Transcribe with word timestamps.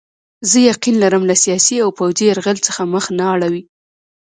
زه 0.49 0.57
یقین 0.71 0.95
لرم 1.03 1.23
له 1.29 1.35
سیاسي 1.43 1.75
او 1.83 1.89
پوځي 1.99 2.23
یرغل 2.27 2.57
څخه 2.67 2.81
مخ 2.93 3.05
نه 3.19 3.25
اړوي. 3.33 3.63